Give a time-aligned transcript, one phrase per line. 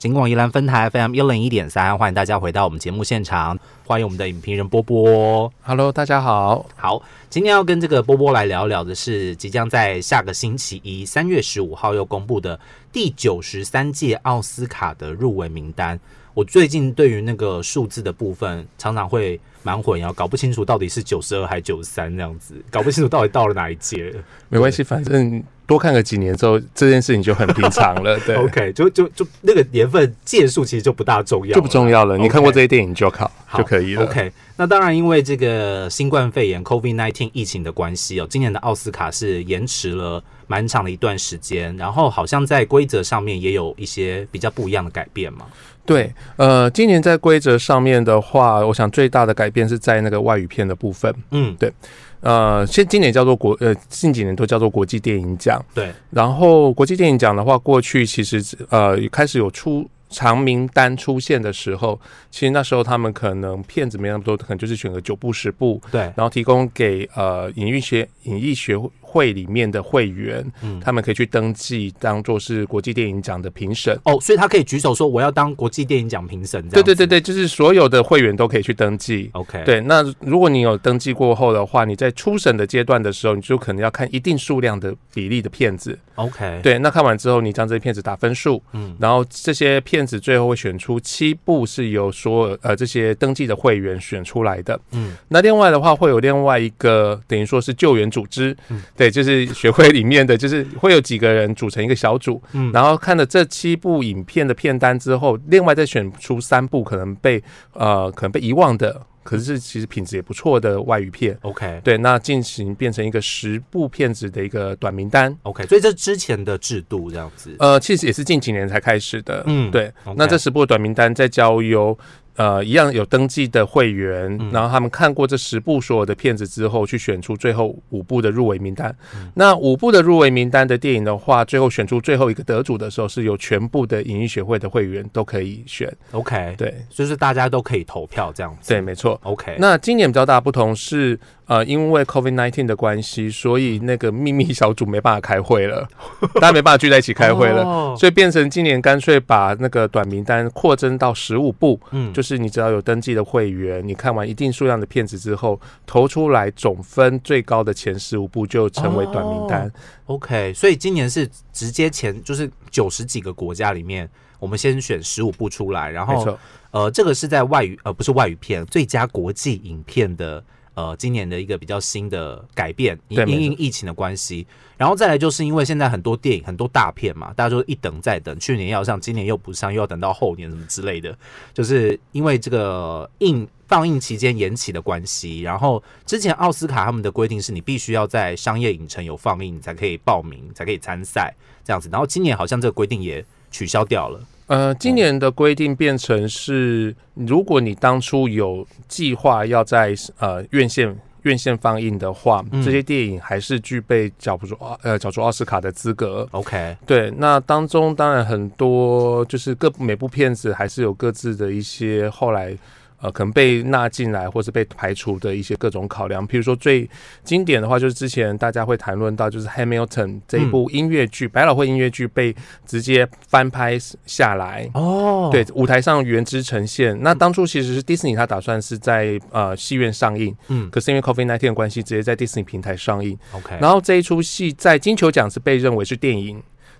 [0.00, 5.52] 金广宜兰分台 FM 一零一点三，欢迎大家回到我们节目现场，欢迎我们的影评人波波。
[5.62, 6.64] Hello，大家好。
[6.74, 12.58] 好，今天要跟这个波波来聊聊的是，即将在下个星期一三月十五号又公布的
[12.90, 16.00] 第九十三届奥斯卡的入围名单。
[16.40, 24.10] 我最近对于那个数字的部分，常常会蛮混淆，搞不清楚到底是九十二还九十三这样子，搞不清楚到底到了哪一届。
[24.48, 28.18] 没关系，反正多看个几年之后，这件事情就很平常了。
[28.20, 32.16] 对 OK，就就就那个年份届数其实就不大重要，就不重要了。
[32.16, 34.04] 你看过这些电影就考好就可以了。
[34.04, 45.44] OK，那当然，因为这个新冠肺炎 （COVID-19） 疫情的关系哦，今年的奥斯卡是延迟了蛮长的一段时间，然后好像在规则上面也有一些比较不一样的改变嘛。
[45.90, 51.12] 对，呃，今年在规则上面的话，我想最大的改变是在那个外语片的部分。
[51.32, 51.72] 嗯，对
[52.20, 55.60] 呃，现今年叫做国呃，近几年都叫做国际电影奖。
[55.74, 68.76] 对，然后国际电影奖的话，过去其实呃开始有出长名单出现的时候，其实那时候他们可能片子没那么多，可能就是选个九部十部，对，然后提供给呃影艺学影艺学
[69.10, 73.98] 会里面的会员，嗯他们可以去登记，当做是国际电影奖的评审。
[74.04, 79.28] 哦，所以他可以举手说我要当国际电影奖评审，对对对对，就是所有的会员都可以去登记。
[79.32, 85.98] ，OK，，对，那如果你有登记过后的话，你在初审的阶段的时候，你就可能要看一定数量的比例的片子。
[86.14, 94.78] OK，，对，那看完之后，你将这些片子打分数，嗯，然后这些片子最后会选出七部是由所有呃这些登记的会员选出来的。
[94.92, 107.42] 嗯，那另外的话，会有另外一个等于说是救援组织，嗯对，就是学会里面的，就是会有几个人组成一个小组，嗯然后看了这七部影片的片单之后，另外再选出三部可能被
[107.72, 111.34] 呃可能被遗忘的，可是其实品质也不错的外语片。
[111.40, 119.42] OK，对，那进行变成一个十部片子的一个短名单，OK，所以这之前的制度这样子，呃，其实也是近几年才开始的。
[119.46, 119.90] 嗯对。
[120.14, 121.98] 那这十部短名单再交由
[122.36, 128.94] 呃一样有登记的会员，嗯然后他们看过这十部所有的片子之后，去选出最后五部的入围名单。
[129.14, 135.90] 嗯那五部的入围名单的电影的话，最后选出最后一个得主的时候，是有全部的影艺学会的会员都可以选。
[136.12, 139.18] OK，，对就是大家都可以投票这样子，对，没错。
[139.22, 141.18] ，OK，那今年比较大的不同是，
[141.50, 145.84] 呃，因为 COVID nineteen 的关系，所以那个秘密小组没办法开会了，
[146.40, 147.64] 大家没办法聚在一起开会了。
[147.64, 147.96] 哦。
[147.98, 159.68] 所以变成今年干脆把那个短名单扩增到十五部，嗯，就是你只要有登记的会员，你看完一定数量的片子之后，投出来总分最高的前十五部就成为短名单。
[160.06, 166.36] OK，所以今年是直接前就是九十几个国家里面，我我们先选十五部出来，然后
[166.72, 170.42] 呃，这个是在外语呃不是外语片最佳国际影片的
[170.80, 174.46] 呃今年的一个比较新的改变，因因应疫情的关系，
[174.78, 181.16] 然后再来就是因为现在很多电影很多大片嘛，大家就一等再等，去年要上，今年又不上，又要等到后年什么之类的，
[181.52, 194.20] 就是因为这个映放映期间延期的关系，然后之前奥斯卡他们的规定是你必须要在商业影城有放映，你才可以报名，才可以参赛这样子，然后今年好像这个规定也取消掉了。
[194.50, 206.26] 呃，今年的规定变成是，如果你当初有计划要在呃院线院线放映的话，嗯这些电影还是具备角逐奥呃角逐奥斯卡的资格。
[206.32, 212.52] OK，对，那当中当然很多就是各每部片子还是有各自的一些后来
[213.00, 216.26] 呃可能被纳进来或是被排除的一些各种考量。
[216.26, 216.88] 譬如说最
[217.24, 222.34] 经典的话，就是之前大家会谈论到，就是 Hamilton 这一部音乐剧，百老汇音乐剧被
[222.66, 224.70] 直接翻拍下来。
[224.74, 226.98] 哦，对，舞台上原汁呈现。
[227.02, 233.18] 那当初其实是迪士尼，他打算是在呃戏院上映，嗯可是因为 COVID 1 9的关系，直接在迪士尼平台上映。
[233.32, 236.38] ，OK，然后这一出戏在金球奖是被认为是电影，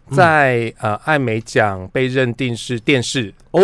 [0.09, 3.63] 嗯在呃艾美奖被认定是电视哦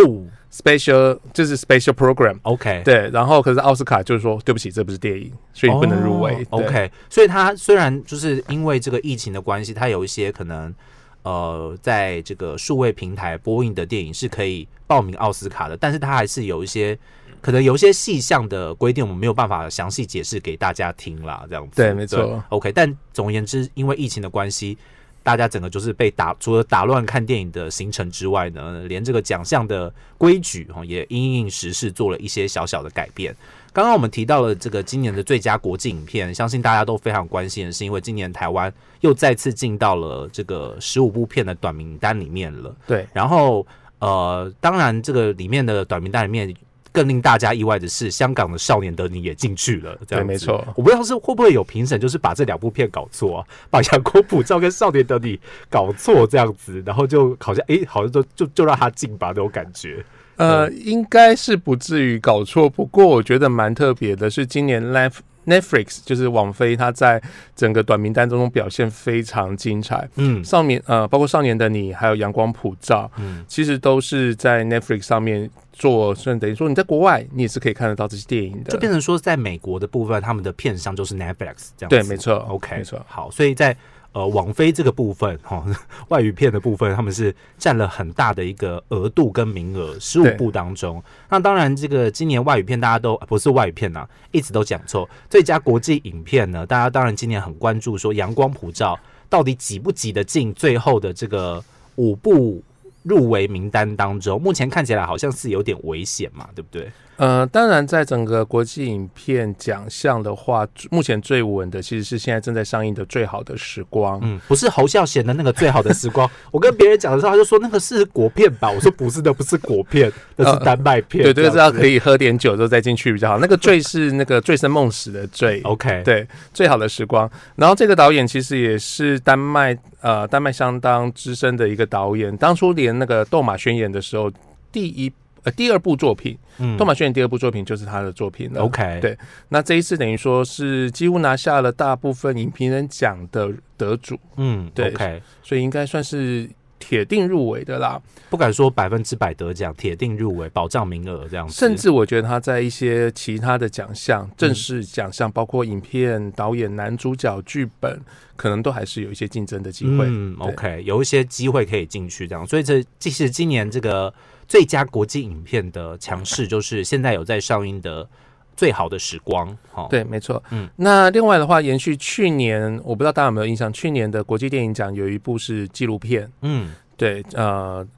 [0.57, 2.39] special，就是 special program。
[2.43, 6.47] ，OK，对，然后可是奥斯卡就是说，对不起，这不是电影，所以你不能入围。
[6.51, 10.75] OK，所以它虽然就是因为这个疫情的关系，它有一些可能
[11.23, 16.99] 呃，在这个数位平台播映的电影是可以报名奥斯卡的，但是它还是有一些
[17.41, 21.83] 可能有一些细项的规定，我们没有办法详细解释给大家听啦，这样子。
[21.83, 24.79] 对没错 OK，但总而言之，因为疫情的关系。
[25.27, 33.35] 大家整个就是被打，除了打乱看电影的行程之外呢，连这个奖项的规矩哈也因应时事做了一些小小的改变。
[33.73, 42.73] 刚刚我们提到了这个今年的最佳国际影片，相信大家都非常关心的是，因为今年台湾又再次进到了这个十五部片的短名单里面了。
[42.87, 43.67] 对，然后
[43.99, 46.55] 呃，当然这个里面的短名单里面
[46.97, 49.95] 更令大家意外的是，香港的《少年的你》也进去了。
[50.09, 55.37] 这样子对没错我不知道是会不会有评审就是把这两部片搞错、啊， 把《阳光普照》跟《少年的你》
[55.69, 60.03] 搞错这样子，然后就好像诶，好像就就就让他进吧那种感觉。
[60.37, 62.69] 呃，应该是不至于搞错。
[62.69, 65.13] 不过我觉得蛮特别的是，今年 Net
[65.47, 67.23] Netflix 就是网飞，它在
[67.55, 70.09] 整个短名单中表现非常精彩。
[70.17, 78.71] 嗯少年呃，包括少年的你，还有阳光普照，嗯，其实都是在 Netflix 上面做，甚至等于说你在国外你也是可以看得到这些电影的。
[78.71, 81.89] 就变成说，在美国的部分，他们的片商就是 Netflix 这样。
[81.89, 83.01] 对，没错 OK，没错。
[83.07, 83.77] 好，所以在
[84.17, 85.63] 呃网飞这个部分哈、
[86.09, 91.03] 外语片的部分，他们是占了很大的一个额度跟名额，十五部当中。
[91.29, 95.07] 那当然，这个今年外语片大家都不是外语片呐、一直都讲错。
[95.29, 98.95] 最佳国际影片呢，大家当然今年很关注说《阳光普照》
[99.29, 101.63] 到底挤不挤得进最后的这个
[101.97, 102.63] 五部。
[103.03, 106.91] 入围名单当中，目前看起来好像是有点危险嘛，对不对？
[107.17, 114.21] 呃，当然，在整个国际影片奖项的话，目前最稳的其实是现在正在上映的《最好的时光》。
[114.23, 116.31] 嗯，不是侯孝贤的那个最好的时光。
[116.53, 121.25] 我跟别人讲的时候，他就说那个是国片吧，我说不是的，不是国片，那是丹麦片。
[121.25, 121.97] 对，这个是要可以。
[121.97, 123.39] 以喝点酒之后再进去比较好。
[123.39, 125.63] 那个“醉”是那个醉生梦死的“醉”。
[125.65, 127.31] OK，，对，最好的时光。
[127.55, 134.31] 然后这个导演其实也是丹麦呃丹麦相当资深的一个导演，当初连那个《斗马宣言》的时候，
[134.71, 135.11] 第一
[135.47, 138.61] 呃第二部作品嗯《托马宣言》第二部作品就是他的作品了。
[138.63, 139.17] OK，对
[139.49, 146.51] 那这一次等于说是几乎拿下了大部分影评人奖的得主，嗯，对，OK，所以应该算是
[146.81, 148.03] 铁定入围的啦。
[148.29, 151.55] 不敢说百分之百得奖，铁定入围，保障名额这样子。
[151.55, 158.01] 甚至我觉得他在一些其他的奖项、正式奖项，包括影片、导演、男主角、剧本，
[158.35, 160.07] 可能都还是有一些竞争的机会。
[160.09, 164.13] 嗯，OK，有一些机会可以进去这样，所以这即使今年这个
[164.49, 168.05] 最佳国际影片的强势， 就是现在有在上映的
[168.57, 170.43] 《最好的时光》哈。，对，没错。
[170.51, 177.85] 嗯，那另外的话，延续去年，我不知道大家有没有印象，去年的国际电影奖有一部是纪录片，嗯，对，呃，《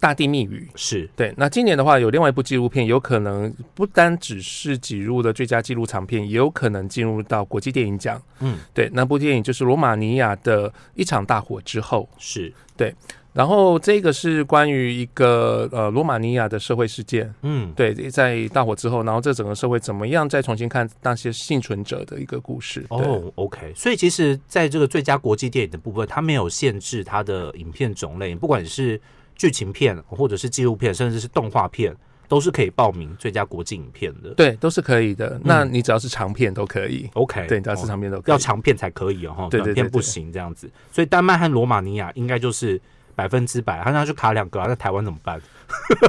[0.00, 0.68] 大地密语》。
[0.78, 8.20] 是，对，那今年的话有另外一部纪录片，有可能不单只是挤入了最佳纪录长片，也有可能进入到国际电影奖。
[8.40, 12.52] 嗯，对，那部电影就是罗马尼亚的一场大火之后，是，
[13.34, 17.34] 然后这个是关于一个呃罗马尼亚的社会事件。
[17.42, 22.86] 嗯，对，在大火之后，然后这整个社会怎么样再重新看那些幸存者的一个故事。
[22.90, 29.00] 哦，OK，所以其实在这个最佳国际电影的部分，它没有限制它的影片种类，不管是
[29.34, 31.92] 剧情片或者是纪录片，甚至是动画片，
[32.28, 34.30] 都是可以报名最佳国际影片的。
[34.34, 35.40] 对，都是可以的。
[35.42, 37.10] 那你只要是长片都可以。
[37.14, 38.30] OK，对，只要是哦长片都可以。
[38.30, 40.70] 要长片才可以哦，哈，对对对短片不行这样子。
[40.92, 42.80] 所以丹麦和罗马尼亚应该就是
[43.14, 45.40] 百分之百，他那就卡两个啊，那台湾怎么办？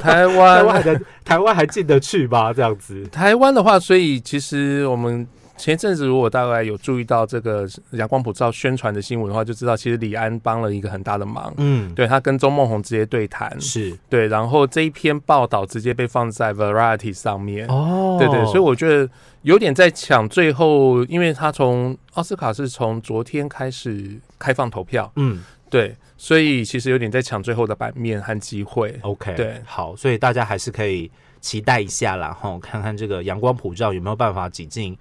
[0.24, 2.52] 台湾还湾，台湾还进得去吗？
[2.52, 3.04] 这样子？
[3.06, 5.26] 台湾的话，所以其实我们
[5.56, 11.52] 前一阵子如果大概有注意到这个阳光普照宣传的新闻的话，就知道其实李安帮了一个很大的忙。
[11.56, 17.66] 嗯，对他跟周梦红直接对谈，是对，然后这一篇报道直接被放在 Variety 上面。
[17.68, 19.08] 哦对对，所以我觉得
[19.42, 25.42] 有点在抢最后，因为他从奥斯卡是从昨天开始开放投票，嗯
[25.76, 28.98] 对，所以其实有点在抢最后的版面和机会。
[29.02, 34.96] ，OK，对好，所以大家还是可以期待一下啦，哈，看看这个阳光普照有没有办法挤进。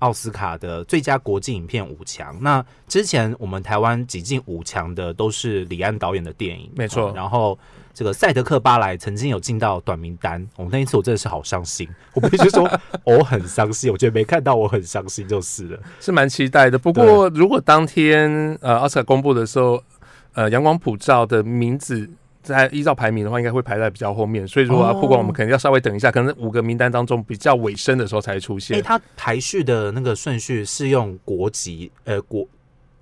[0.00, 7.58] 奥斯卡的最佳国际影片五强，那之前我们台湾挤进五强的都是李安导演的电影，没错哦然后
[7.92, 12.66] 这个赛德克巴莱曾经有进到短名单，我、那一次我真的是好伤心，我必须说
[13.04, 15.78] 我很伤心，我觉得没看到我很伤心就是了。
[16.00, 16.78] 是蛮期待的。
[16.78, 19.84] 不过如果当天呃奥斯卡公布的时候，
[20.34, 22.08] 呃阳光普照的名字
[22.42, 24.46] 在依照排名的话，应该会排在比较后面。
[24.48, 28.82] 所以如果要曝光，哦我们可能要稍微等一下，可能五个名单当中比较尾声的时候才出现哎、现。
[28.82, 32.46] 它排序的那个顺序是用国籍呃国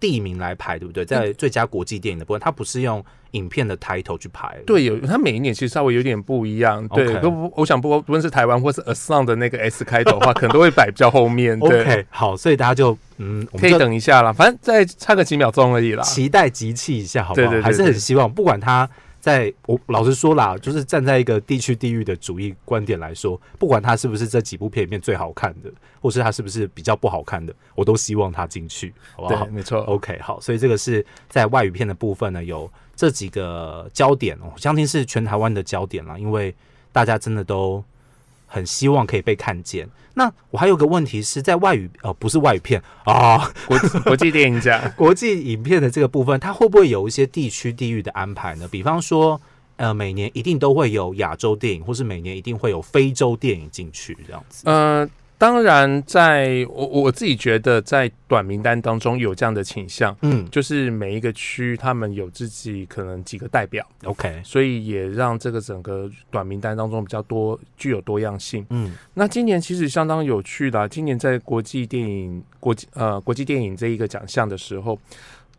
[0.00, 1.04] 地名来排，对不对？
[1.04, 4.58] 在最佳国际电影的部分，它不是用影片的 title 去排。
[4.66, 6.86] 对，有它每一年其实稍微有点不一样。
[6.88, 11.58] 对不，我想不不论是台湾或是 A Song 的那个 S 开头的话，可能都会摆比较后面。
[11.58, 16.02] 对 OK，好，所以大家就嗯，我可以等一下啦，反正再差个几秒钟而已啦。
[16.02, 17.46] 期待集气一下，好不好？
[17.46, 18.88] 对对对还是很希望，不管他
[19.20, 25.70] 在我老实说啦，就是站在一个地区地域的主义观点来说，不管它是不是这几部片里面最好看的，
[26.00, 29.80] 或是它是不是比较不好看的，我都希望它进去，好不好对，没错。
[29.80, 36.54] ？OK，好，所以这个是在外语片的部分呢，有这几个焦点哦，相信是全台湾的焦点啦，因为
[36.92, 37.82] 大家真的都
[38.46, 39.88] 很希望可以被看见。
[40.18, 48.66] 那我还有个问题是在外语呃，不是外语片啊，国国际电影奖， 国际影片的这个部分，它会不会有一些地区地域的安排呢？
[48.68, 49.40] 比方说，
[49.76, 54.64] 呃每年一定都会有亚洲电影，或是每年一定会有非洲电影进去这样子。
[54.66, 55.08] 呃，
[55.38, 60.45] 当然在，我我自己觉得在短名单当中有这样的倾向，嗯。
[60.50, 68.66] 就是每一个区他们有自己可能几个代表，，OK，所以也让这个整个短名单当中比较多具有多样性。
[68.71, 68.97] 嗯。
[69.14, 74.99] 那今年其实相当有趣的啊、今年在国际电影国际呃国际电影这一个奖项的时候，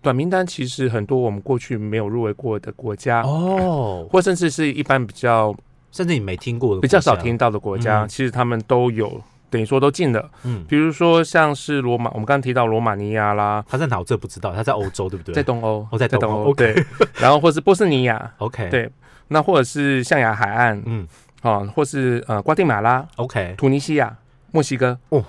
[0.02, 5.56] 短名单其实很多我们过去没有入围过的国家，哦，或甚至是一般比较
[5.94, 8.08] 甚至你没听过的，比较少听，到的国家，嗯。
[8.10, 10.30] 其实他们都有等于说都进了。
[10.44, 15.34] 嗯，比如说像是罗马，我们刚刚提到罗马尼亚啦，他在哪我这不知道，他在欧洲对不对？
[15.34, 16.76] 在东欧，哦在东欧对，
[17.16, 18.90] 然后或是波斯尼亚，OK，，对，
[19.30, 21.08] 那或者是象牙海岸嗯。
[21.42, 24.14] 啊，或是呃瓜地马拉、，OK，突尼西亚、
[24.52, 25.24] 墨西哥，哦，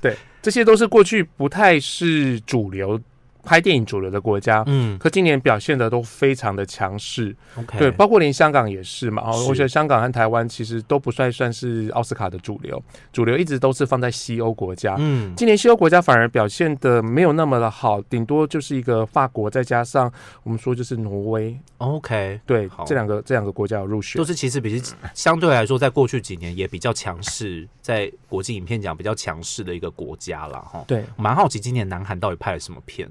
[0.00, 2.98] 对，这些都是过去不太是主流
[3.44, 4.64] 拍电影主流的国家。
[4.66, 9.22] 嗯可今年表现的都非常的强势，，OK，对，包括连香港也是嘛。
[9.22, 12.82] 哦，我觉得香港和台湾其实都不算算是奥斯卡的主流，
[13.12, 14.96] 主流一直都是放在西欧国家。
[14.98, 20.10] 嗯今年西欧国家反而表现的没有那么的好，顶多就是一个法国，再加上
[20.42, 24.24] 我们说就是挪威，，OK，对好，这两个这两个国家有入选都。
[24.24, 24.80] 是其实比
[25.12, 30.84] 相对来说，在过去几年也比较强势，在国际影片奖比较强势的一个国家了哈。
[30.86, 33.10] 对，我蛮好奇今年南韩到底拍了什么片。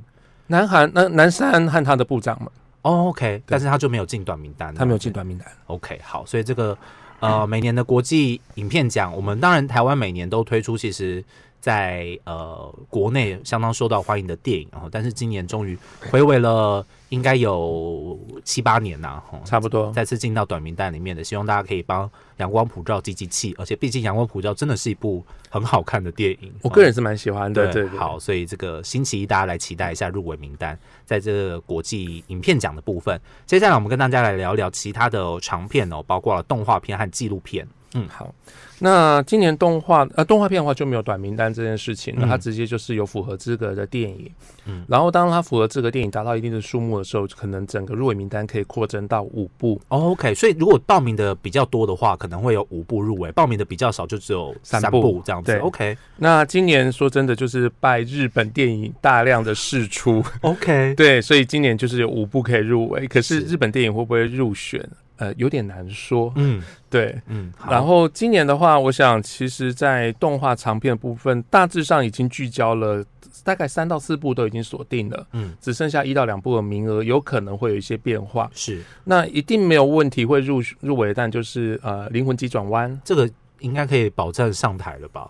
[0.52, 2.52] 南韩南南山和他的部长嘛，
[2.82, 5.14] 哦，OK，但是他就没有进短名单，他没有进。
[5.14, 5.48] 短名单。
[5.68, 6.76] OK，好，所以这个
[7.20, 11.24] 呃，每年的国际影片奖，我们当然台湾每年都推出，其实
[11.60, 15.78] 在呃国内相当受到欢迎的电影，然后但是今年终于
[16.10, 19.92] 回味了，应该有七八年呐、哈，差不多。
[19.92, 28.00] 再次进到短名单里面的，希望大家可以帮《阳光普照》积积气，而且毕竟《阳光普照》真的是一部很好看的电影，我个人是蛮喜欢的，对对对。
[28.00, 33.20] 好，所以这个星期一大家来期待一下入围名单，在这个国际影片奖的部分。
[33.46, 37.68] 接下来我们跟大家来聊聊其他的长片哦，包括了动画片和纪录片。
[38.08, 38.34] 好，
[38.80, 44.30] 那今年动画呃动画片的话就没有短名单这件事情了，嗯它直接就是有符合资格的电影。
[44.66, 49.82] 嗯然后当它符合资格电影达到一定的数目的时候，可能整个入围名单可以扩增到五部。
[49.88, 55.52] 哦 OK，所以如果报名的比较多的话，可能会有五部入围；报名的比较少，就只有三三部部这样子。
[55.52, 63.08] 对 OK 那今年说真的就是拜日本电影大量的释出， OK，对，所以今年就是有五部可以入围。
[63.08, 64.88] 可是是日本电影会不会入选？
[65.20, 66.34] 呃，有点难说。
[66.36, 73.06] 嗯对，嗯，好然后今年的话，我想其实，在动画长片的部分，大致上已经聚焦了，
[73.44, 78.50] 大概三到四部都已经锁定了，嗯只剩下一到两部的名额，有可能会有一些变化。
[78.54, 85.30] 是那一定没有问题会入入围，但就是呃，灵魂急转弯，这个应该可以保证上台了吧？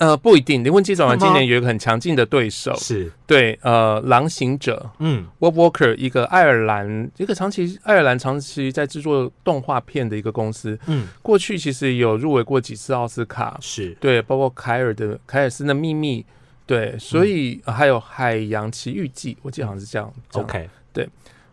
[0.00, 4.90] 呃，不一定，灵魂急转弯今年有一个很强劲的对手，是，对，呃，狼行者。
[4.98, 5.26] 嗯。
[5.38, 11.06] Bob Walker 一个爱尔兰一个长期爱尔兰长期在制作动画片的一个公司，嗯。
[11.20, 13.94] 过去其实有入围过几次奥斯卡，是。
[14.00, 16.24] 对，包括凯尔的凯尔斯的秘密，
[16.64, 20.10] 对，所以、呃还有海洋奇遇记，我记得好像是这样。
[20.32, 20.66] OK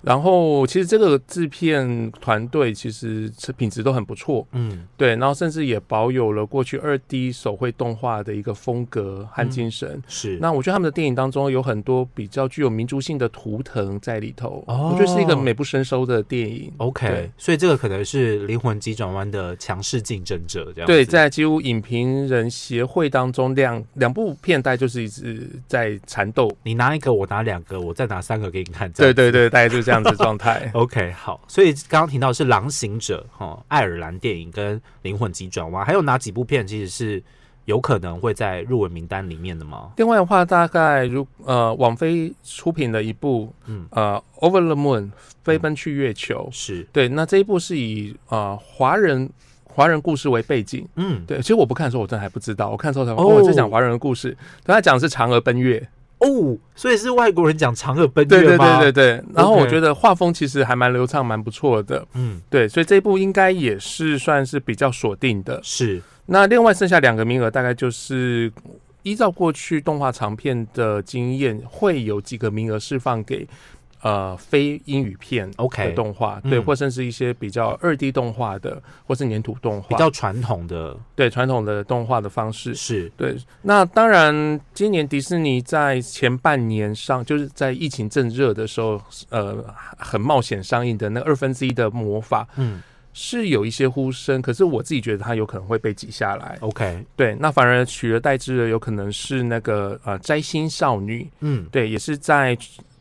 [0.08, 10.02] 然后其实这个制片团队其实是品质都很不错，嗯对，然后甚至也保有了过去二 D 手绘动画的一个风格和精神。
[10.08, 16.72] 是那我觉得他们的电影当中有很多比较具有民族性的图腾在里头，哦我觉得是一个美不胜收的电影。
[16.78, 26.50] OK，对所以这个可能是灵魂急转弯的强势竞争者，这样对，在几乎影评人协会当中，两两部片带就是一直在缠斗。
[26.64, 28.92] 你拿一个，我拿两个，我再拿三个给你看。
[28.94, 37.24] 对对对，大概就是这样子的状态 OK，好，所以刚刚提到是《狼行者》哈，爱尔兰电影跟《灵魂急转弯》，还有哪几部片其实是
[37.66, 39.92] 有可能会在入围名单里面的吗？
[39.98, 45.04] 另外的话，大概如呃，网飞出品的一部嗯，呃《Over the Moon》
[45.44, 49.30] 飞奔去月球，是，对，那这一部是以呃华人
[49.66, 50.88] 华人故事为背景。
[50.96, 52.70] 嗯，对，其实我不看的时候，我真的还不知道。
[52.70, 55.88] 我看的时候才哦哦，这讲华人的故事，但他讲的是嫦娥奔月。
[56.20, 58.80] 哦，所以是外国人讲嫦娥奔对对月吗？
[58.80, 59.24] 对对对。
[59.34, 62.04] 然后我觉得画风其实还蛮流畅，蛮不错的。
[62.14, 65.60] 嗯，对，所以这一部应该也是算是比较锁定的。
[65.62, 68.52] 是，那另外剩下两个名额，大概就是
[69.04, 73.48] 依照过去动画长片的经验，会有几个名额释放给
[74.02, 79.88] 呃非英语片 OK 的动画，对，嗯或甚至一些比较二 D 动画的，或是粘土动画。
[79.88, 82.76] 比画，较传统的，对传统的动画的方式。
[82.76, 89.64] 是，对，那当然，今年迪士尼在前半年上，就是在疫情正热的时候，呃，
[89.98, 92.82] 很冒险上映的那二分之一的魔法嗯。
[93.20, 96.56] 是有一些呼声，可是我自己觉得它有可能会被挤下来。
[96.62, 102.56] ，OK，对，那反而取而代之的有可能是那个呃摘星少女，嗯，对，也是在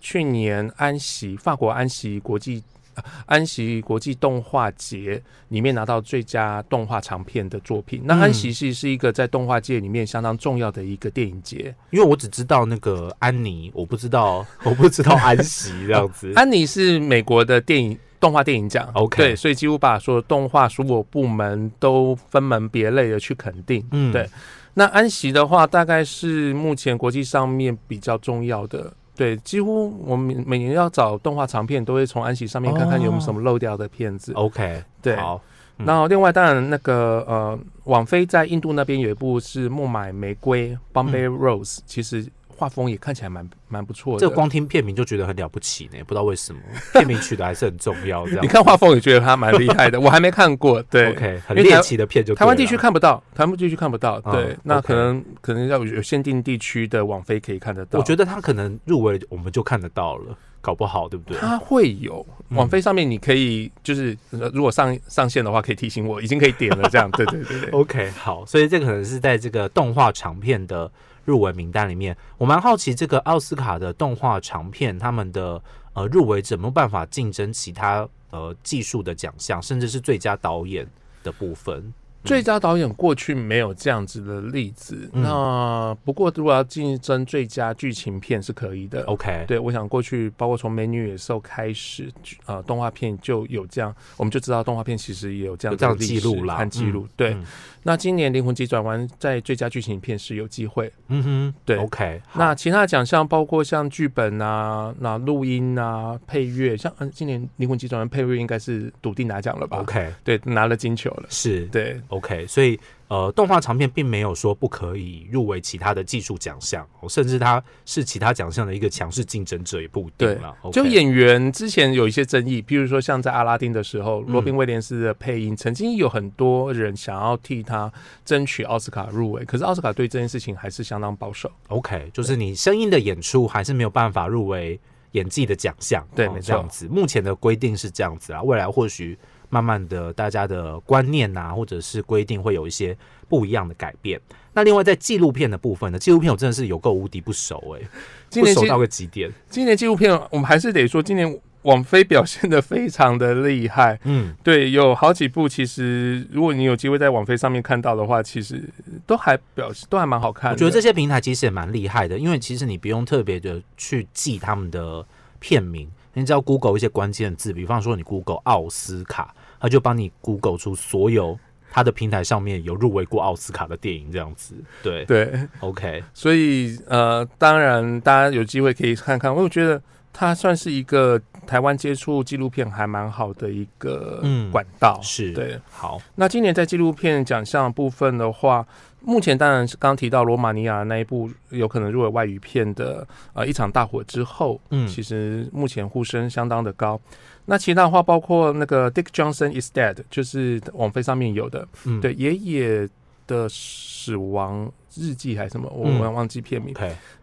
[0.06, 2.62] 去去年安息法国安息国际
[2.94, 8.00] 呃安息国际动画节里面拿到最佳动画长片的作品。
[8.04, 11.74] 那嗯安息是是一个在动画界里面相当重要的一个电影节。
[11.90, 16.32] 因为我只知道那个安妮，我不知道， 我不知道安息这样子。
[16.36, 23.84] 安妮是美国的电影动画电影奖 OK 对，所以几乎把所有动画所有部门都分门别类的去肯定。
[23.90, 24.28] 嗯对
[24.74, 28.92] 那安息的话，大概是目前国际上面比较重要的。
[29.16, 34.32] 对，几乎我们每年要找动画长片，都会从安喜上面看看有没有什么漏掉的片子。
[34.34, 35.40] OK，对好，
[35.78, 44.20] 嗯那另外当然那个呃，网飞在印度那边有一部是《孟买玫瑰》（Bombay Rose），、其实画风也看起来蛮蛮不错的。
[44.20, 46.60] 这光听片名就觉得很了不起呢，不知道为什么
[46.94, 48.26] 片名取得还是很重要。
[48.26, 50.82] 这样你看画风也觉得他蛮厉害的， 我还没看过。
[50.84, 54.20] 对 OK，很猎奇的片就对台湾地了区看不到，台湾地区看不到。
[54.24, 57.98] 嗯对，那可能可能要有限定地区的网飞可以看得到。
[57.98, 61.38] 我觉得他可能入围，我们就看得到了，搞不好对不对？
[61.38, 66.88] 它会有嗯网飞上面，你可以就是呃如果上上线的话，可以提醒我，已经可以点了。
[66.88, 67.70] 这样，对对对对。
[67.78, 70.90] OK，好，所以这个可能是在这个动画长片的
[71.26, 80.86] 入围名单里面，我蛮好奇这个奥斯卡的动画长片，他们的呃入围怎么办法竞争其他呃技术的奖项，甚至是最佳导演
[81.22, 81.92] 的部分？
[82.26, 89.02] 最佳导演过去没有这样子的例子，嗯那不过如果要竞争最佳剧情片是可以的。
[89.04, 92.12] OK，对，我想过去包括从《美女野兽》开始，
[92.46, 97.06] 呃，动画片就有这样，我们就知道动画片其实也有这样有这样的记录啦和记录。
[97.16, 97.44] 对，嗯
[97.82, 100.92] 那今年《灵魂急转弯》在最佳剧情片是有机会。
[101.06, 111.26] 嗯哼，对，OK，那其他的奖项包括像剧本啊、那录音啊、配乐，像嗯，今年《灵魂急转弯》配乐应该是笃定拿奖了吧 OK 对，拿了金球了。
[111.28, 120.56] 是对，OK，所以呃，动画长片并没有说不可以入围其他的技术奖项，哦甚至它是其他奖项的一个强势竞争者也不一定了。
[120.72, 127.92] 就演员之前有一些争议，譬如说像在阿拉丁的时候，嗯罗宾威廉斯的配音，曾经有很多人想要替他
[128.24, 131.50] 争取奥斯卡入围，可是奥斯卡对这件事情还是相当保守。
[131.68, 134.78] OK，就是你声音的演出还是没有办法入围
[135.12, 136.88] 演技的奖项，哦对没错这样子。
[136.88, 139.16] 目前的规定是这样子啊，未来或许
[139.56, 142.94] 慢慢的大家的观念呐、或者是规定会有一些
[143.26, 144.20] 不一样的改变。
[144.52, 147.88] 那另外在纪录片的部分呢，纪录片我真的是有够无敌不熟哎、
[148.28, 149.32] 今年不熟到个极点。
[149.48, 153.98] 今年纪录片，我们还是得说，今年网飞表现的非常的厉害。
[154.04, 158.62] 嗯，对，有好几部，其实如果你有机会在网飞上面看到的话，其实
[159.06, 160.54] 都还表示都还蛮好看的。
[160.54, 165.04] 我觉得这些平台其实也蛮厉害的，因为其实你不用特别的去记他们的
[165.40, 171.38] 片名，你只要 Google 一些关键字，比方说你 Google 奥斯卡，它就帮你 Google 出所有
[171.70, 174.54] 他的平台上面有入围过奥斯卡的电影，这样子。
[174.82, 175.04] 对。
[175.04, 179.80] 对，，OK，所以呃，当然大家有机会可以看看，我觉得
[180.12, 184.98] 它算是一个台湾接触纪录片还蛮好的一个嗯管道。
[185.02, 188.66] 是，对，好，那今年在纪录片奖项部分的话，
[189.06, 197.00] 目前当然是刚刚提到罗马尼亚那一部有可能入围外语片的呃一场大火之后，嗯其实目前呼声相当的高。
[197.44, 202.88] 那其他的话，包括那个 Dick Johnson is Dead，就是网飞上面有的，嗯，对爷爷
[203.28, 206.74] 的死亡日记还是什么，我嗯我忘记片名。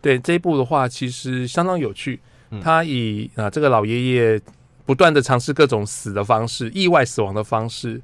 [0.01, 2.61] 对这一部的话，其实相当有趣嗯。
[2.61, 4.41] 他以啊、这个老爷爷
[4.85, 8.01] 不断的尝试各种死的方式，意外死亡的方式，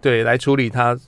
[0.00, 0.98] 对，来处理他，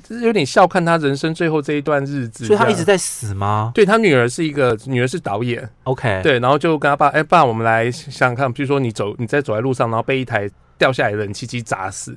[0.00, 2.46] 就是有点笑看他人生最后这一段日子。
[2.46, 3.70] 所以他一直在死吗？
[3.74, 12.16] 对他女儿是一个女儿是导演，？OK，，对，然后就跟他爸，哎、爸，我们来想想看，比如说你走你在走在路上，然后被一台掉下来的冷气机砸死，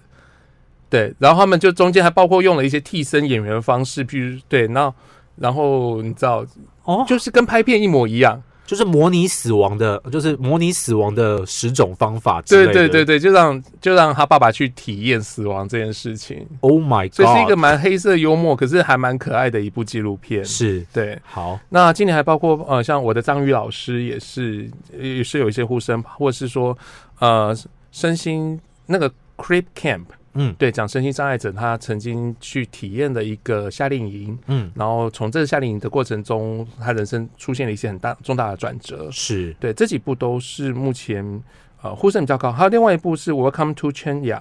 [0.90, 4.94] 对，然后他们就中间还包括用了一些替身演员的方式，譬如对，然后
[5.36, 6.46] 然后你知道，
[6.84, 12.74] 哦，就是跟拍片一模一样，就是模拟死亡的，就是模拟死亡的十种方法之对类的。
[12.74, 20.44] 对对对，就让就让他爸爸去体验死亡这件事情，，Oh my God，所以是一个蛮黑色幽默，可是还蛮可爱的一部纪录片。
[20.46, 26.78] 是对，好，那今年还包括呃，像我的章鱼老师也是也是有一些呼声，或者是说
[27.20, 27.56] 呃，
[27.92, 39.10] 身心那个 Creep Camp，嗯对，讲身心障碍者他曾经去体验的一个夏令营，嗯，然后从这个夏令营的过程中，他人生出现了一些很大重大的转折。
[39.12, 41.44] 是对，这几部都是目前
[41.82, 42.52] 呃呼声比较高。
[42.52, 44.36] 还有另外一部是《Welcome to Chenya》，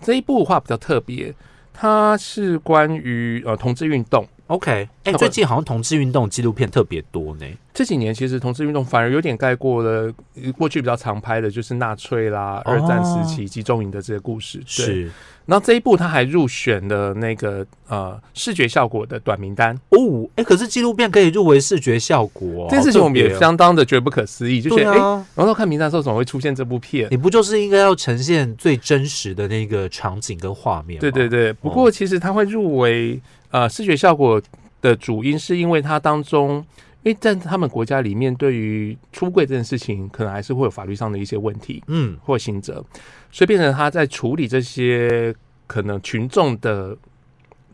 [0.00, 1.34] 这一部的话比较特别，
[1.72, 4.26] 它是关于呃同志运动。
[4.46, 7.46] OK，哎、那会最近好像同志运动纪录片特别多呢。
[7.72, 14.62] 这几年其实同志运动反而有点盖过了呃过去比较常拍的，就是纳粹啦、二战时期集中营的这些故事。
[14.66, 15.10] 是
[15.46, 27.08] 然后这一部他还入选了那个呃视觉效果的短名单，哦，哎，可是纪录片可以入围视觉效果，这件事情我们也相当的觉得不可思议，就觉得哎、对啊，然后看名单的时候怎么会出现这部片？
[27.10, 31.00] 你不就是应该要呈现最真实的那个场景跟画面吗？
[31.00, 33.20] 对对对，不过其实它会入围
[33.54, 34.42] 呃视觉效果
[34.82, 36.56] 的主因，是因为它当中，
[37.04, 42.84] 因为在他们国家里面，对于出柜这件事情，可能还是会有法律上的一些问题嗯，或刑责，
[43.30, 45.32] 所以变成他在处理这些
[45.68, 46.96] 可能群众的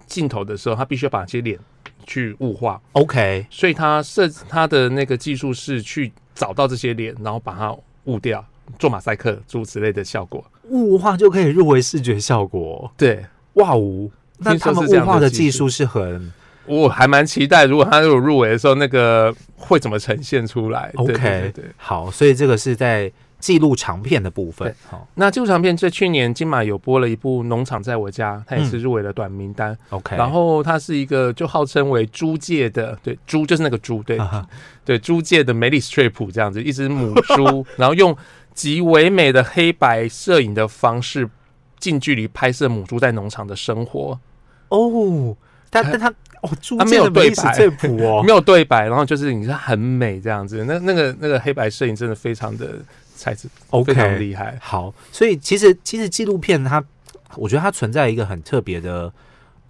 [0.06, 1.58] 镜头的时候，他必须要把这些脸
[2.06, 8.44] 去物化，OK，所以他设他的那个技术是去找到这些脸，然后把它雾掉。
[8.78, 14.08] 做马赛克诸如此类的效果，雾化就可以入围视觉效果，对，哇哦！
[14.40, 16.32] 那他们雾化的的技术是很
[16.66, 20.92] 我还蛮期待，如果他有入围的时候，那个会怎么呈现出来？
[20.94, 21.64] 对 OK，对。
[21.76, 24.74] 好，所以这个是在记录长片的部分对。
[24.88, 29.76] 好那记录长片在去年金马有播了一部《农场在我家》，它也是入围了短名单。
[29.88, 34.18] ，OK，然后它是一个就号称为猪界的，对猪就是那个猪，对、
[34.84, 38.16] 对猪界的梅里斯特普这样子，一只母猪， 然后用
[38.54, 41.28] 极唯美的黑白摄影的方式，
[41.78, 44.16] 近距离拍摄母猪在农场的生活，
[44.70, 45.36] 哦，
[45.68, 46.08] 但但他
[46.40, 47.54] 哦，猪它没有对白
[48.24, 52.78] 没有对白，然后就是你是很美这样子，那那个那个黑白摄影真的非常的
[53.14, 53.48] 才子
[53.84, 54.58] 非常 OK，厉害。
[54.60, 56.82] 好，所以其实其实纪录片它，
[57.36, 59.12] 我觉得它存在一个很特别的。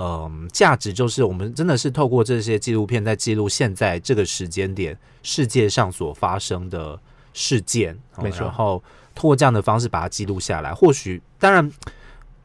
[0.02, 6.98] 嗯，价值就是我们真的是透过这些纪录片，在记录现在这个时间点世界上所发生的
[7.34, 8.82] 事件，哦没错然后
[9.14, 10.72] 通过这样的方式把它记录下来。
[10.72, 11.70] 或许当然，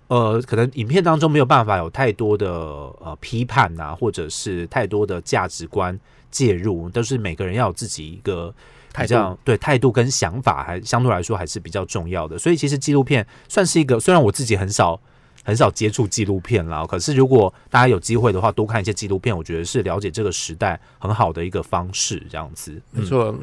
[0.07, 8.53] 呃，可能影片当中没有办法有太多的呃批判啊，或者是太多的价值观介入，都是每个人要有自己一个
[8.95, 12.37] 比较对态度跟想法，还相对来说还是比较重要的。
[12.37, 14.99] 所以其实纪录片算是一个，虽然我自己很少
[15.43, 22.21] 很少接触纪录片啦，可是如果大家有机会的话，多看一些纪录片，我觉得是了解这个时代很好的一个方式。
[22.29, 23.35] 这样子，嗯没错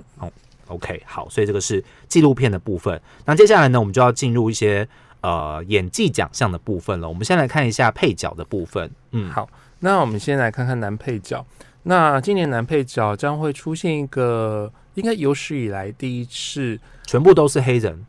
[0.69, 3.01] ，OK，好，所以这个是纪录片的部分。
[3.25, 4.89] 那接下来呢，我们就要进入一些
[5.23, 7.09] 呃演技奖项的部分了。
[7.09, 8.91] 我们先来看一下配角的部分。
[9.13, 9.49] 嗯，好，
[9.81, 11.45] 那我们先来看看男配角。
[11.85, 18.05] 那今年男配角将会出现一个，应该有史以来第一次，全部都是黑人。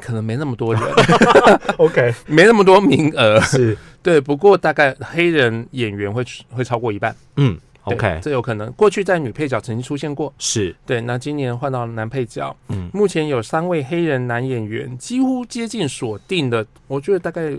[0.00, 0.82] 可能没那么多人，
[1.78, 3.40] OK， 没那么多名额。
[3.40, 7.14] 是，对，不过大概黑人演员会会超过一半。
[7.36, 8.70] 嗯对，OK，这有可能。
[8.72, 12.90] 过去在女配角曾经出现过，是，对，那今年换到男配角，嗯。
[12.92, 17.56] 目前有三位黑人男演员，几乎接近锁定的，我觉得大概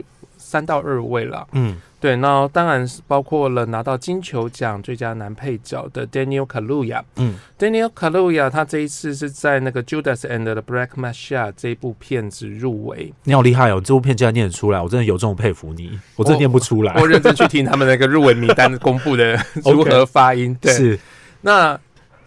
[0.51, 1.47] 三到二位了。
[1.53, 7.01] 嗯对，那当然是包括了拿到金球奖最佳男配角的 Daniel Kaluuya。
[7.17, 13.75] 嗯 Daniel Kaluuya 他这一次是在那个 Judas and the Black Messiah 这一部片子入围，你好厉害哦！
[13.75, 15.97] 你这部片竟然念得出来，我真的有这种佩服你。
[16.15, 16.99] 我真的念不出来。
[16.99, 20.57] 我认真去听他们那个入围名单公布的 如何发音。
[20.59, 20.99] 对，是，
[21.41, 21.79] 那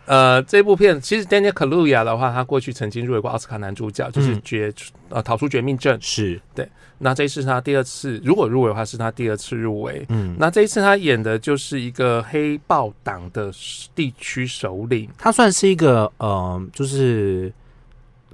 [0.06, 4.42] 呃，这部片其实 Daniel Kaluuya 的话，他过去曾经入围过奥斯卡男主角，就是嗯。
[4.44, 4.72] 绝、
[5.08, 5.98] 呃逃出绝命镇。
[6.00, 6.40] 是。
[6.54, 10.04] 对，那这一次是他第二次，如果入围的话，是他第二次入围。
[10.08, 13.52] 嗯，那这一次他演的就是一个黑豹党的
[13.94, 17.52] 地区首领，他算是一个呃，就是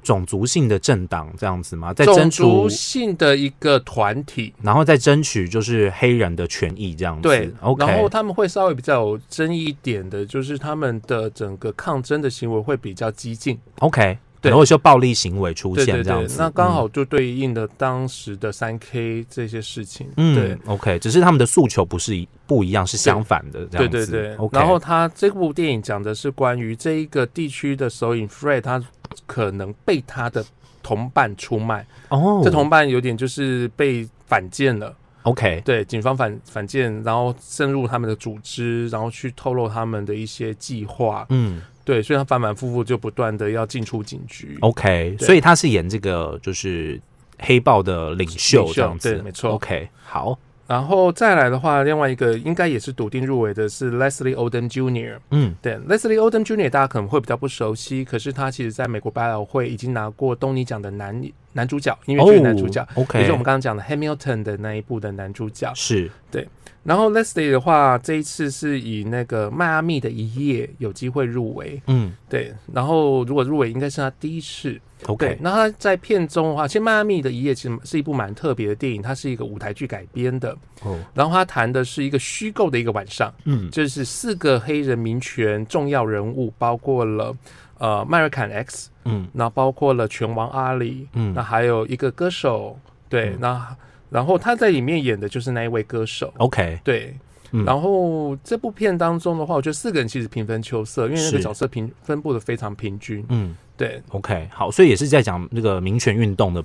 [0.02, 1.92] 种族性的政党这样子吗？
[1.94, 4.52] 在争种族，性的一个团体。
[4.62, 7.22] 然后再争取就是黑人的权益这样子。
[7.22, 13.58] 对，OK，然后他们会稍微比较有争议一点的，就是他们的整个抗争的行为会比较激进。
[13.80, 20.08] OK，对然后就暴力行为出对对对现这样子，，那刚嗯好就对应的当时的三 K 这些事情。
[20.16, 20.58] 嗯，对。
[20.66, 24.10] ，OK，只是他们的诉求不是一不一样，是相反的这对样子。
[24.10, 28.82] 对对 OK，然后他这部电影讲的是关于这一个地区的首领 Fred，他
[29.26, 30.44] 可能被他的
[30.82, 41.62] 同伴出卖，哦，这同伴有点就是被反间了，OK，对，警方反反间，然后深入他们的组织，然后去透露他们的一些计划，嗯。
[41.82, 44.56] 对，所以他反反复复就不断的要进出警局。
[44.60, 47.00] ，OK，所以他是演这个就是
[47.40, 49.52] 黑豹的领袖这样子，对没错。
[49.52, 50.38] OK，好，
[50.70, 55.18] 然后再来的话，另外一个应该也是笃定入围的是 Leslie Odom Jr。
[55.32, 56.70] 嗯对，Leslie Odom Jr.
[56.70, 61.20] 大家可能会比较不熟悉，可是他其实在美国百老汇已经拿过东尼奖的男
[61.52, 63.18] 男主角，音乐剧的男主角，哦，OK。
[63.18, 65.72] 也就是我们刚刚讲的 Hamilton 的那一部的男主角。
[65.74, 66.10] 是。
[66.30, 66.46] 对。
[66.82, 72.12] 然后 Leslie 的话，这一次是以那个迈阿密的一夜有机会入围，嗯。
[72.28, 72.54] 对。
[72.72, 74.80] 然后如果入围，应该是他第一次。
[75.00, 80.56] 对，OK，，那他在片中的话，其实迈阿密的一夜其实是一部蛮特别的电影，它是一个舞台剧改编的。
[80.82, 83.70] 哦，然后他谈的是一个虚构的一个晚上，嗯。
[83.70, 87.34] 就是四个黑人民权重要人物，包括了
[87.80, 93.76] 呃迈尔坎 X，嗯那包括了拳王阿里，嗯那还有一个歌手，对，嗯那
[94.08, 97.16] 然后他在里面演的就是那一位歌手，，OK，对。
[97.52, 103.26] 嗯然后这部片当中的话，我觉得四个人其实平分秋色，因为那个角色平分布的非常平均。
[103.28, 106.64] 嗯对，OK，好，所以也是在讲那个民权运动的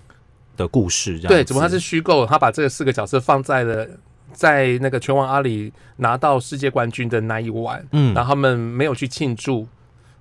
[0.55, 3.87] 的故事，这样对，只不过他是虚构，他把这个四个角色放在了
[4.31, 9.67] 在那个拳王阿里拿到世界冠军的那一晚，嗯然后他们没有去庆祝。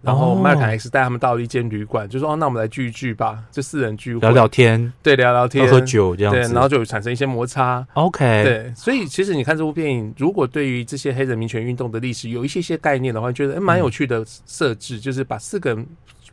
[0.04, 0.40] 然后哦。
[0.44, 15.86] 迈尔坎 X 带他们到了一间旅馆，就说：“哦，那我们来聚一聚吧，就四人聚会，聊聊天，对，聊聊天，喝喝酒这样对，子，然后就产生一些摩擦，OK，，对，所以其实你看这部电影，如果对于这些黑人民权运动的历史有一些些概念的话，觉得诶蛮有趣的设置，就是把四个人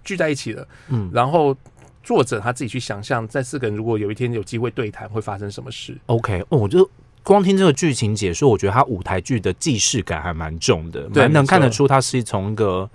[0.04, 1.10] 聚在一起了，嗯。
[1.14, 1.56] 然后
[2.04, 5.98] 作者他自己去想象，在四个人如果有一天有机会对谈，会发生什么事。
[6.08, 6.90] OK，哦，我就
[7.24, 12.90] 光听这个剧情解说，我觉得他舞台剧的既视感还蛮重的，对蛮能看得出他是从一个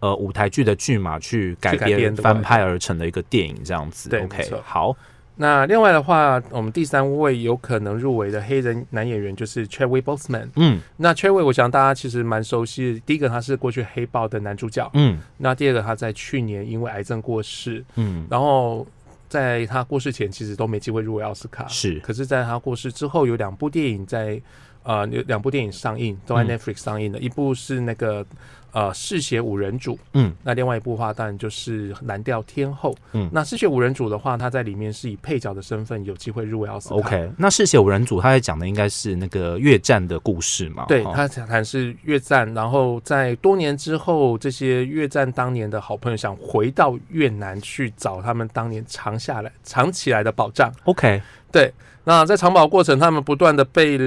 [0.00, 4.08] 呃舞台剧的剧码去改编翻拍而成的一个电影这样子。
[4.08, 4.96] 对 OK，好，
[5.36, 10.48] 那另外的话，我们第三位有可能入围的黑人男演员就是 Chadwick Boseman。
[10.56, 10.80] 嗯。
[10.98, 15.18] 那 Chadwick 我想大家其实蛮熟悉的，第一个他是过去黑豹的男主角，嗯。
[15.38, 18.86] 那第二个他在去年因为癌症过世，嗯，然后
[19.28, 21.98] 在他过世前其实都没机会入围奥斯卡，是。
[22.00, 24.40] 可是在他过世之后，有两部电影在
[24.82, 28.24] 呃有两部电影上映，都在嗯 Netflix 上映的，一部是那个
[28.72, 32.92] 呃《嗜血五人组》，嗯那另外一部的话当然就是《蓝调天后》。
[33.12, 36.94] 嗯那《嗜血五人组》的话，他在里面是以配角的身份有机会入围奥斯卡。
[36.94, 37.30] OK。
[37.36, 40.84] 那嗜血五人组他在讲的应该是那个越战的故事嘛？
[40.84, 50.72] 哦对他谈是越战，然后在多年之后，这些越战当年的好朋友想回到越南去找他们当年藏下来、藏起来的宝藏。
[50.84, 51.72] OK，对，
[52.04, 53.98] 那在藏宝过程，他们不断的被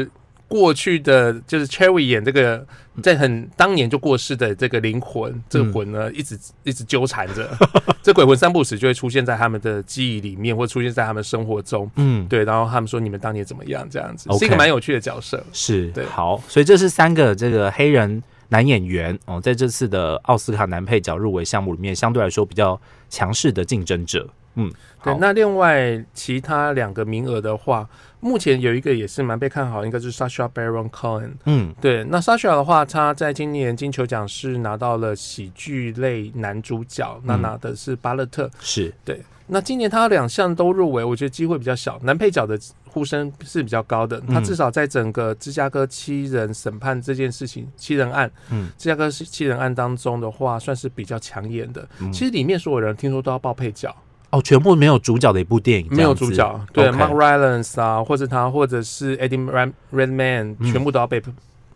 [0.54, 2.64] 过去的就是 Cherry 演这个
[3.02, 7.50] 在很当年就过世的这个灵魂，这个魂呢，一直一直纠缠着，
[8.04, 11.90] 这鬼魂三不死就会出现在他们的记忆里面，或出现在他们生活中。
[11.96, 15.44] 嗯，对，然后他们说你们当年怎么样，这样子是一个蛮有趣的角色。
[15.52, 24.30] 是对好，所以这是三个这个黑人男演员哦，在这次的奥斯卡男配角入围项目里面，相对来说比较强势的竞争者。
[24.56, 24.72] 嗯，
[25.04, 27.88] 对，那另外其他两个名额的话，
[28.20, 31.32] 目前有一个也是蛮被看好，应该是 Sasha Baron Cohen。
[31.46, 38.50] 嗯对，那 Sasha 的话，他在今年金球奖是拿到了喜剧类男主角，那嗯拿的是巴勒特。
[38.60, 44.22] 是对，那今年他两项都入围，我觉得机会比较小，男配角的呼声是比较高的。
[44.22, 51.86] 他嗯至少在整个芝加哥七人审判这件事情，七人案，嗯芝加哥七人案当中的话，算是比较抢眼的。
[52.00, 53.94] 嗯其实里面所有人听说都要报配角。
[54.34, 61.22] 哦，全部没有主角的一部电影，没有主角，对 OK，Mark Rylance 啊，或者他，或者是 Eddie Red- Redman，、嗯全部都要被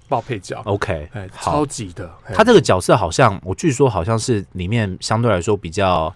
[0.09, 1.07] 报配角，OK，
[1.39, 2.09] 超级的。
[2.25, 6.11] 哎他这个角色好像我据说好像是里面相对来说比较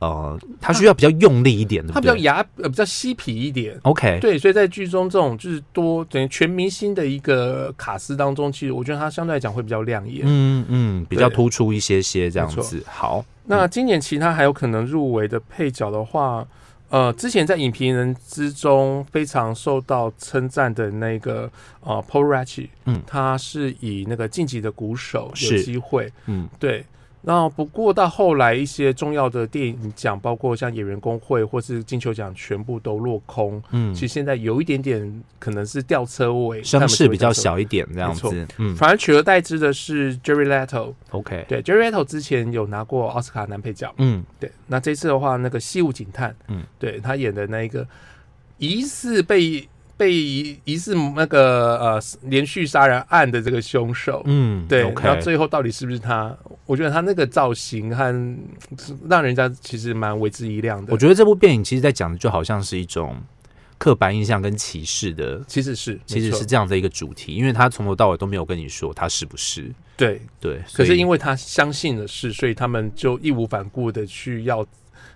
[0.00, 10.22] 呃，他需要比较用力一点，对他比较牙呃比较嬉皮一点，？OK，对，所以在剧中这种就是多等于全明星的一个卡司当中，其实我觉得他相对来讲会比较亮眼。
[10.24, 12.82] 嗯嗯，比较突出一些些这样子。
[12.86, 16.46] 好，那今年其他还有可能入围的配角的话，
[16.88, 21.50] 呃，之前在影评人之中非常受到称赞的那个
[21.82, 26.86] 呃 Paul Ratchie，嗯他是以那个晋级的鼓手有机会，嗯对。
[27.22, 33.60] 那不过到后来一些重要的电影奖，包括像演员工会或是金球奖，全部都落空。
[33.72, 37.30] 嗯其，实现在有一点点可能是吊车尾，声势比较。
[37.40, 38.46] 小一点这样子。
[38.58, 47.86] 嗯反而取而代之的是 Jerry Leto，，OK，对 Jerry Leto 之前有拿过奥斯卡男配角，嗯对，那这次的话，那个《西武警探》，嗯嗯，对他演的那一个
[48.58, 49.66] 疑似被
[50.00, 56.34] 被疑疑似那个呃连续杀人案的这个凶手，嗯，对后最后到底是不是他？
[56.64, 58.04] 我觉得他那个造型和
[59.10, 60.90] 让人家其实蛮为之一亮的。
[60.90, 63.14] 我觉得这部电影其实在讲的就好像是一种
[63.76, 69.70] 刻板印象跟歧视的，其实是其实是这样的一个主题，因为他从头到尾都没有跟你说他是不是。
[69.98, 74.66] 对，对，可是因为他相信的是，所以他们就义无反顾的去要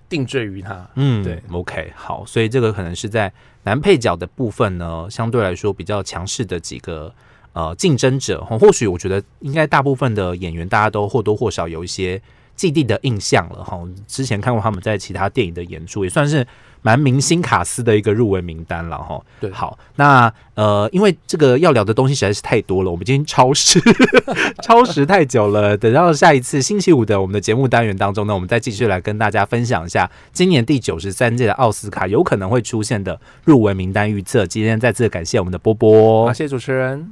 [0.09, 0.89] 定罪于他。
[0.95, 3.33] 嗯，对，OK，好，所以这个可能是在
[3.65, 7.15] 男配角的部分呢，相对来说比较强势的几个
[7.53, 8.45] 呃竞争者。
[8.45, 12.21] 或或许我觉得应该大部分的演员大家都或多或少有一些
[12.55, 13.81] 既定的印象了哈。
[14.07, 16.47] 之前看过他们在其他电影的演出，也算是
[16.85, 19.19] 蛮明星卡司的一个入围名单了哈。
[19.41, 23.81] 对好，那呃，因为这个要聊的东西实在是太多了，我们今天超时
[24.63, 25.75] 超时太久了。
[25.75, 34.47] 等到下一次星期五的我们的节目单元当中呢，我们再继续来跟大家分享一下今年第九十三届的奥斯卡有可能会出现的入围名单预测。
[34.47, 37.11] 今天再次感谢我们的波波好，，谢谢主持人。